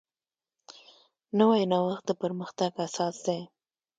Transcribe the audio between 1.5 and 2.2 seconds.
نوښت د